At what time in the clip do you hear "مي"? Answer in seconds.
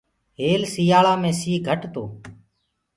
1.21-1.31